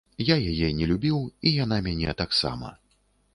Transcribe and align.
Я 0.27 0.35
яе 0.51 0.69
не 0.79 0.87
любіў, 0.91 1.19
і 1.49 1.51
яна 1.63 1.79
мяне 1.89 2.17
таксама. 2.23 2.73